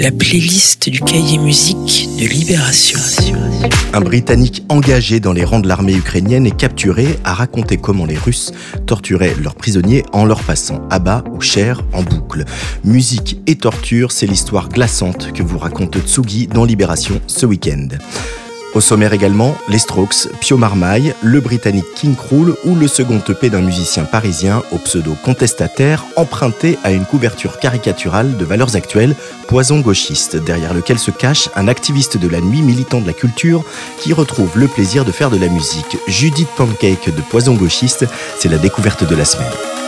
la 0.00 0.10
playlist 0.10 0.88
du 0.88 0.98
cahier 0.98 1.36
musique 1.36 2.08
de 2.18 2.24
Libération. 2.24 2.98
Un 3.92 4.00
Britannique 4.00 4.64
engagé 4.70 5.20
dans 5.20 5.34
les 5.34 5.44
rangs 5.44 5.60
de 5.60 5.68
l'armée 5.68 5.94
ukrainienne 5.94 6.46
est 6.46 6.56
capturé 6.56 7.18
a 7.22 7.34
raconté 7.34 7.76
comment 7.76 8.06
les 8.06 8.16
Russes 8.16 8.50
torturaient 8.86 9.34
leurs 9.42 9.54
prisonniers 9.54 10.02
en 10.14 10.24
leur 10.24 10.42
passant 10.42 10.80
à 10.88 11.00
bas 11.00 11.22
ou 11.34 11.42
chair 11.42 11.82
en 11.92 12.02
boucle. 12.02 12.46
Musique 12.82 13.40
et 13.46 13.56
torture, 13.56 14.10
c'est 14.10 14.26
l'histoire 14.26 14.70
glaçante 14.70 15.34
que 15.34 15.42
vous 15.42 15.58
raconte 15.58 15.98
Tsugi 15.98 16.46
dans 16.46 16.64
Libération 16.64 17.20
ce 17.26 17.44
week-end. 17.44 17.88
Au 18.72 18.80
sommaire 18.80 19.12
également, 19.12 19.58
les 19.68 19.80
Strokes, 19.80 20.28
Pio 20.40 20.56
Marmaille, 20.56 21.12
le 21.22 21.40
britannique 21.40 21.92
King 21.96 22.14
Krul 22.14 22.54
ou 22.64 22.76
le 22.76 22.86
second 22.86 23.20
EP 23.28 23.50
d'un 23.50 23.62
musicien 23.62 24.04
parisien 24.04 24.62
au 24.70 24.78
pseudo 24.78 25.16
contestataire 25.24 26.04
emprunté 26.14 26.78
à 26.84 26.92
une 26.92 27.04
couverture 27.04 27.58
caricaturale 27.58 28.36
de 28.36 28.44
valeurs 28.44 28.76
actuelles, 28.76 29.16
Poison 29.48 29.80
gauchiste, 29.80 30.36
derrière 30.36 30.72
lequel 30.72 31.00
se 31.00 31.10
cache 31.10 31.48
un 31.56 31.66
activiste 31.66 32.16
de 32.16 32.28
la 32.28 32.40
nuit 32.40 32.62
militant 32.62 33.00
de 33.00 33.06
la 33.08 33.12
culture 33.12 33.64
qui 33.98 34.12
retrouve 34.12 34.56
le 34.56 34.68
plaisir 34.68 35.04
de 35.04 35.10
faire 35.10 35.30
de 35.30 35.38
la 35.38 35.48
musique. 35.48 35.98
Judith 36.06 36.48
Pancake 36.56 37.12
de 37.12 37.22
Poison 37.22 37.54
gauchiste, 37.54 38.06
c'est 38.38 38.48
la 38.48 38.58
découverte 38.58 39.02
de 39.02 39.16
la 39.16 39.24
semaine. 39.24 39.79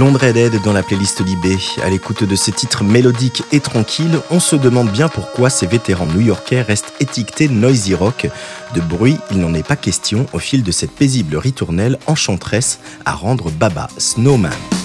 Blonde 0.00 0.16
Redhead 0.16 0.62
dans 0.62 0.72
la 0.72 0.82
playlist 0.82 1.22
Libé. 1.22 1.58
À 1.82 1.90
l'écoute 1.90 2.24
de 2.24 2.34
ces 2.34 2.52
titres 2.52 2.84
mélodiques 2.84 3.42
et 3.52 3.60
tranquilles, 3.60 4.18
on 4.30 4.40
se 4.40 4.56
demande 4.56 4.90
bien 4.90 5.08
pourquoi 5.08 5.50
ces 5.50 5.66
vétérans 5.66 6.06
new-yorkais 6.06 6.62
restent 6.62 6.94
étiquetés 7.00 7.50
noisy 7.50 7.94
rock. 7.94 8.26
De 8.74 8.80
bruit, 8.80 9.18
il 9.30 9.40
n'en 9.40 9.52
est 9.52 9.62
pas 9.62 9.76
question 9.76 10.24
au 10.32 10.38
fil 10.38 10.62
de 10.62 10.72
cette 10.72 10.92
paisible 10.92 11.36
ritournelle 11.36 11.98
enchanteresse 12.06 12.80
à 13.04 13.12
rendre 13.12 13.50
Baba 13.50 13.88
Snowman. 13.98 14.79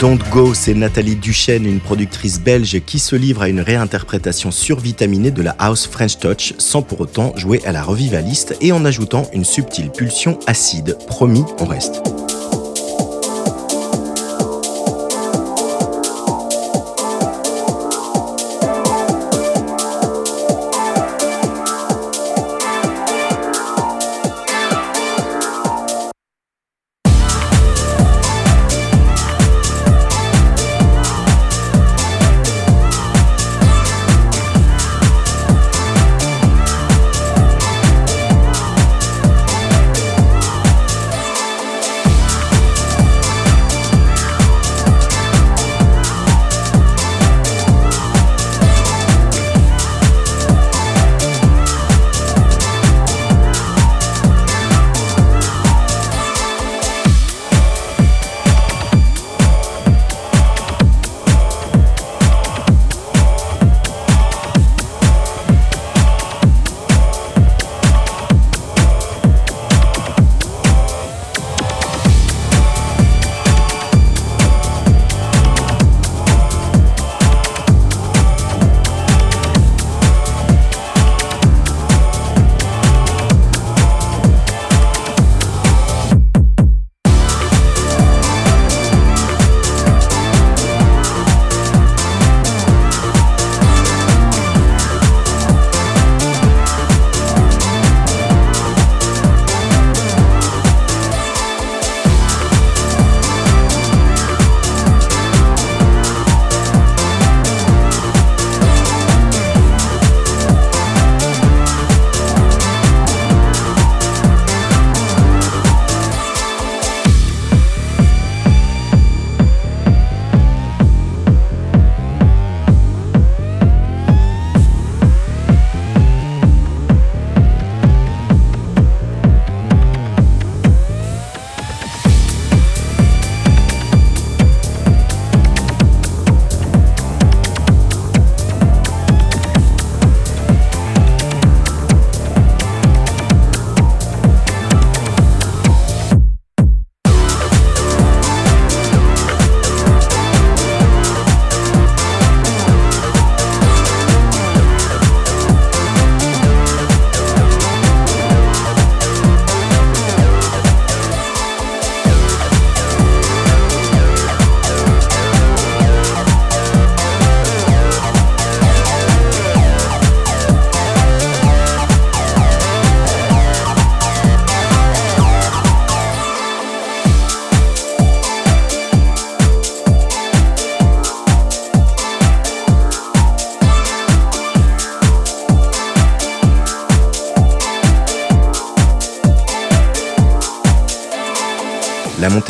Don't 0.00 0.18
Go, 0.30 0.54
c'est 0.54 0.72
Nathalie 0.72 1.14
Duchesne, 1.14 1.66
une 1.66 1.78
productrice 1.78 2.40
belge 2.40 2.80
qui 2.86 2.98
se 2.98 3.16
livre 3.16 3.42
à 3.42 3.50
une 3.50 3.60
réinterprétation 3.60 4.50
survitaminée 4.50 5.30
de 5.30 5.42
la 5.42 5.54
house 5.58 5.86
French 5.86 6.18
Touch 6.18 6.54
sans 6.56 6.80
pour 6.80 7.02
autant 7.02 7.36
jouer 7.36 7.60
à 7.66 7.72
la 7.72 7.82
revivaliste 7.82 8.56
et 8.62 8.72
en 8.72 8.86
ajoutant 8.86 9.28
une 9.34 9.44
subtile 9.44 9.90
pulsion 9.90 10.38
acide. 10.46 10.96
Promis, 11.06 11.44
on 11.58 11.66
reste. 11.66 12.00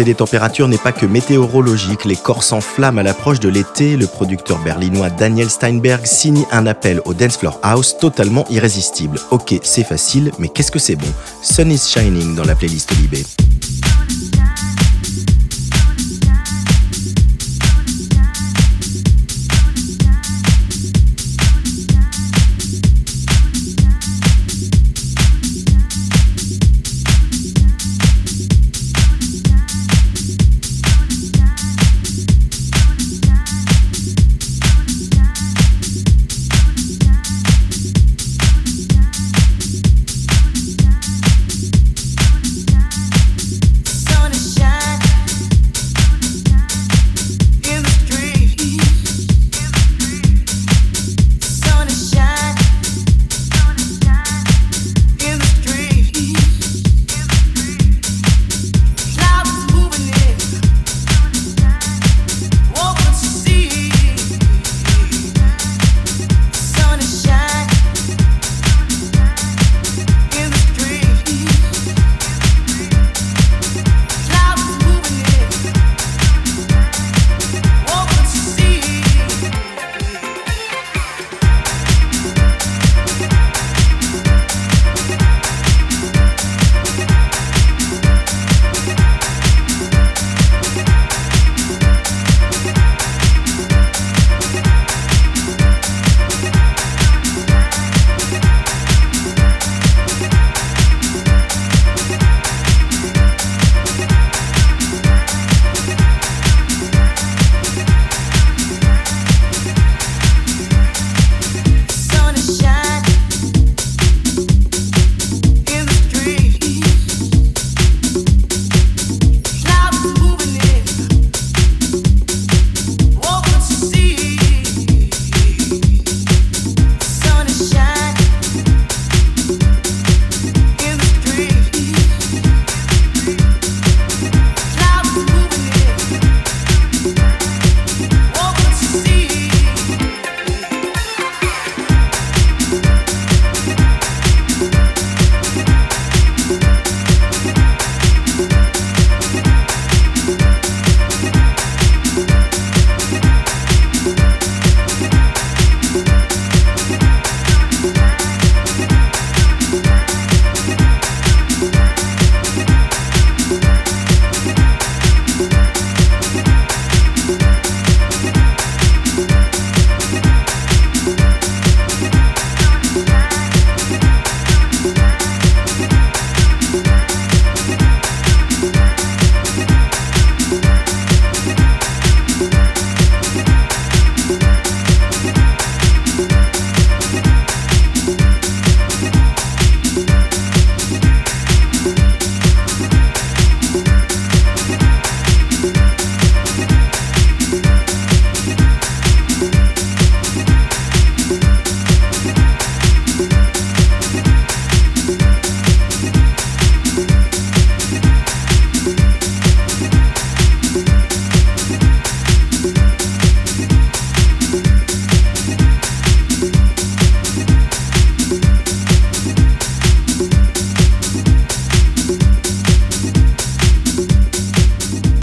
Des 0.04 0.14
températures 0.14 0.68
n'est 0.68 0.78
pas 0.78 0.92
que 0.92 1.06
météorologique. 1.06 2.04
Les 2.04 2.16
corps 2.16 2.42
s'enflamment 2.42 2.98
à 2.98 3.02
l'approche 3.02 3.40
de 3.40 3.48
l'été. 3.48 3.96
Le 3.96 4.06
producteur 4.06 4.58
berlinois 4.58 5.10
Daniel 5.10 5.48
Steinberg 5.48 6.06
signe 6.06 6.44
un 6.50 6.66
appel 6.66 7.00
au 7.04 7.14
Dance 7.14 7.36
Floor 7.36 7.58
House 7.62 7.96
totalement 7.98 8.46
irrésistible. 8.50 9.20
Ok, 9.30 9.54
c'est 9.62 9.84
facile, 9.84 10.32
mais 10.38 10.48
qu'est-ce 10.48 10.72
que 10.72 10.78
c'est 10.78 10.96
bon? 10.96 11.08
Sun 11.42 11.70
is 11.70 11.88
Shining 11.88 12.34
dans 12.34 12.44
la 12.44 12.54
playlist 12.54 12.90
Libé. 12.98 13.24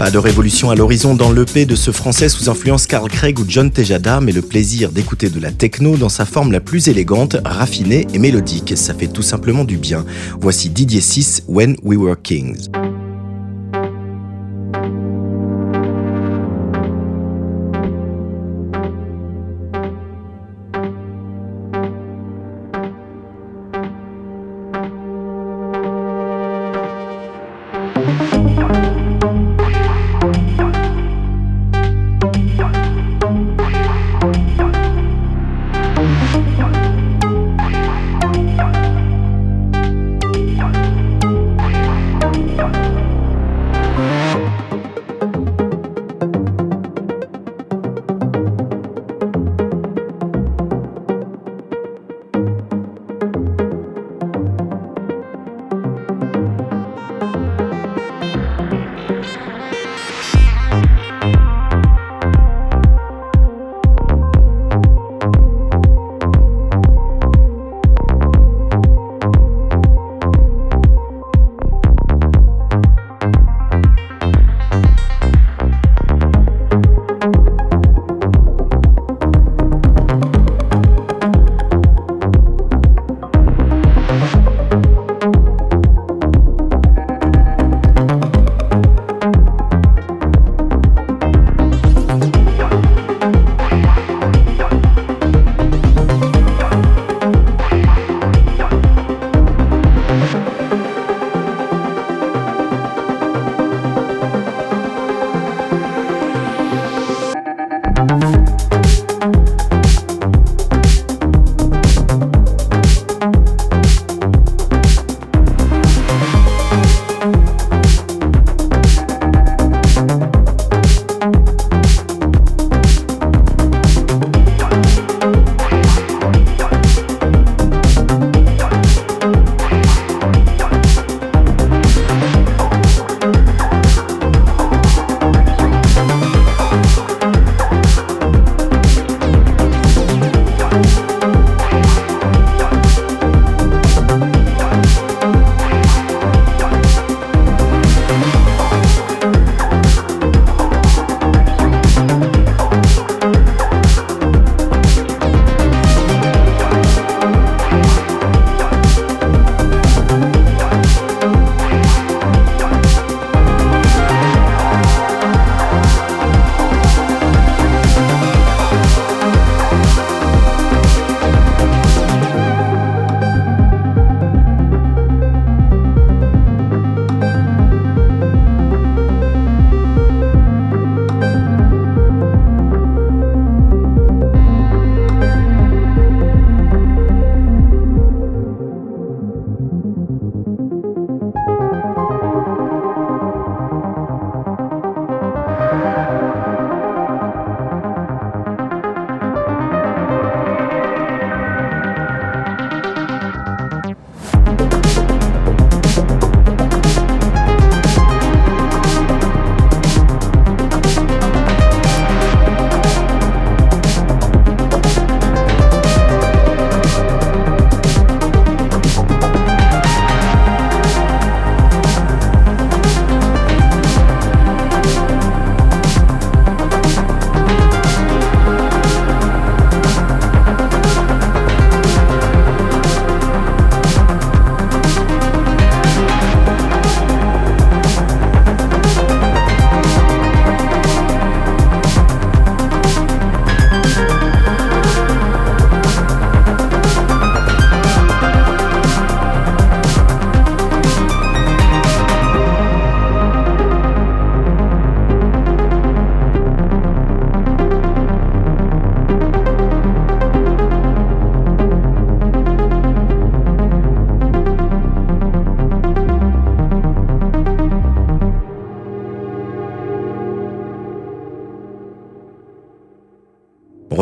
Pas 0.08 0.12
de 0.12 0.16
révolution 0.16 0.70
à 0.70 0.74
l'horizon 0.74 1.14
dans 1.14 1.30
l'EP 1.30 1.66
de 1.66 1.76
ce 1.76 1.90
français 1.90 2.30
sous 2.30 2.48
influence 2.48 2.86
Carl 2.86 3.10
Craig 3.10 3.38
ou 3.38 3.44
John 3.46 3.70
Tejada, 3.70 4.22
mais 4.22 4.32
le 4.32 4.40
plaisir 4.40 4.90
d'écouter 4.90 5.28
de 5.28 5.38
la 5.38 5.52
techno 5.52 5.98
dans 5.98 6.08
sa 6.08 6.24
forme 6.24 6.50
la 6.50 6.60
plus 6.60 6.88
élégante, 6.88 7.36
raffinée 7.44 8.06
et 8.14 8.18
mélodique. 8.18 8.72
Ça 8.74 8.94
fait 8.94 9.08
tout 9.08 9.20
simplement 9.20 9.66
du 9.66 9.76
bien. 9.76 10.06
Voici 10.40 10.70
Didier 10.70 11.02
6, 11.02 11.42
When 11.46 11.76
We 11.82 11.98
Were 11.98 12.16
Kings. 12.22 12.70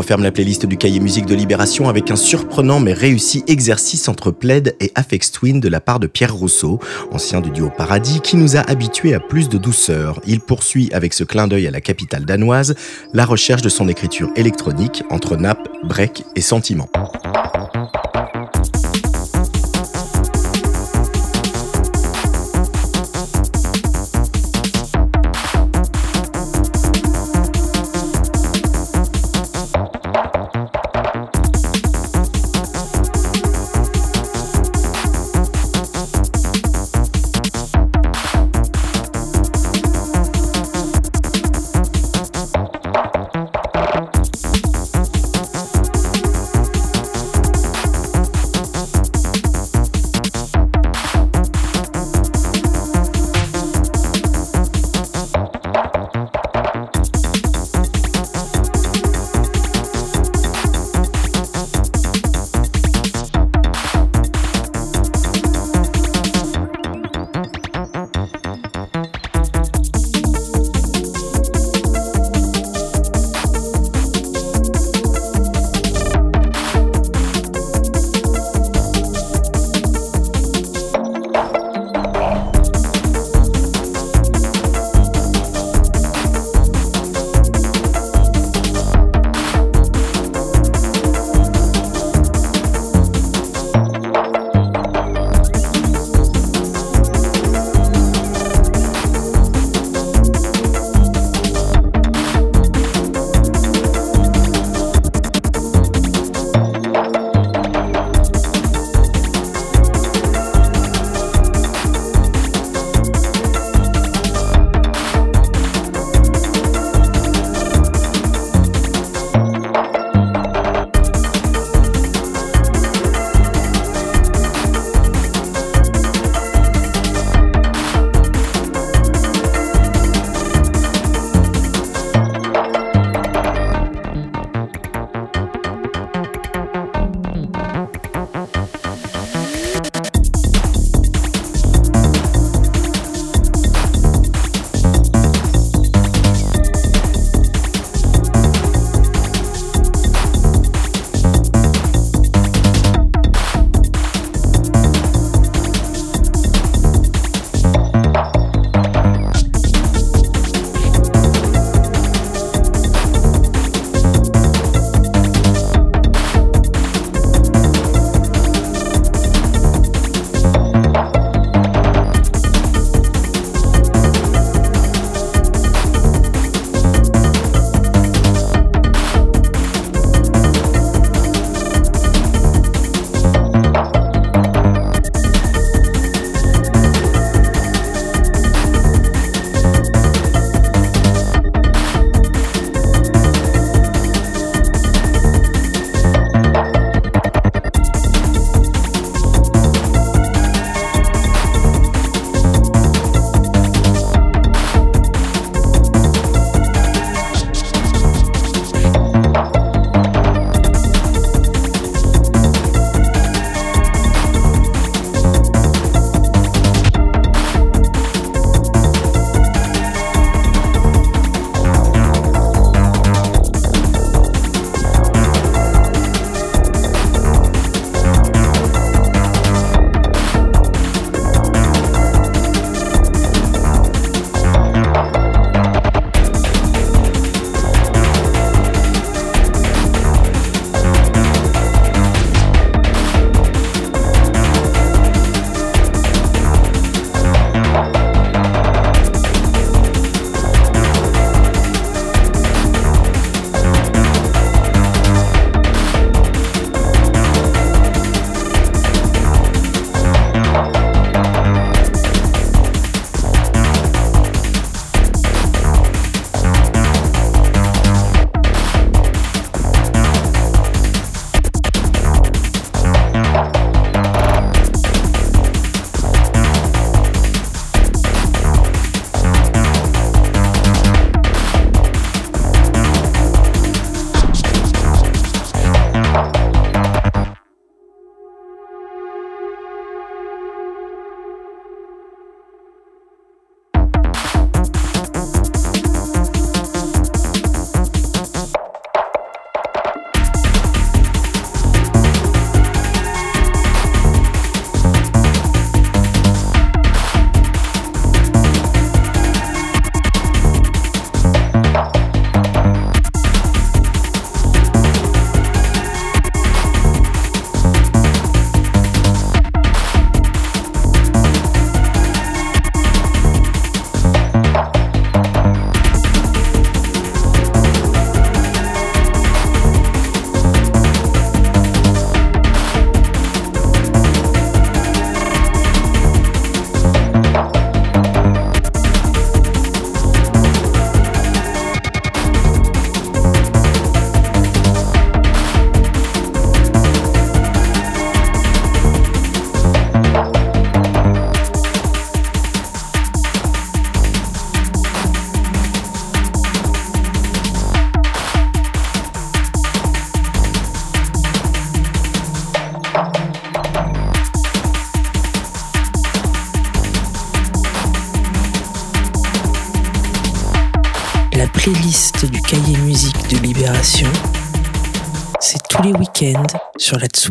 Ferme 0.07 0.23
la 0.23 0.31
playlist 0.31 0.67
du 0.67 0.77
cahier 0.77 1.01
musique 1.01 1.27
de 1.27 1.35
Libération 1.35 1.89
avec 1.89 2.13
un 2.13 2.17
surprenant 2.17 2.79
mais 2.79 2.93
réussi 2.93 3.43
exercice 3.49 4.09
entre 4.09 4.31
plaid 4.31 4.77
et 4.79 4.93
Afex 4.95 5.33
Twin 5.33 5.59
de 5.59 5.69
la 5.69 5.81
part 5.81 5.99
de 5.99 6.07
Pierre 6.07 6.33
Rousseau, 6.33 6.79
ancien 7.11 7.41
du 7.41 7.51
duo 7.51 7.71
Paradis, 7.77 8.21
qui 8.21 8.37
nous 8.37 8.57
a 8.57 8.61
habitués 8.61 9.15
à 9.15 9.21
plus 9.21 9.49
de 9.49 9.59
douceur. 9.59 10.21
Il 10.25 10.39
poursuit 10.39 10.91
avec 10.93 11.13
ce 11.13 11.25
clin 11.25 11.49
d'œil 11.49 11.67
à 11.67 11.73
la 11.73 11.81
capitale 11.81 12.25
danoise 12.25 12.77
la 13.15 13.25
recherche 13.25 13.63
de 13.63 13.69
son 13.69 13.89
écriture 13.89 14.31
électronique 14.37 15.03
entre 15.11 15.37
nappe, 15.37 15.69
break 15.83 16.23
et 16.37 16.41
sentiment. 16.41 16.89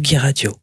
Tsugi 0.05 0.19
Radio. 0.19 0.55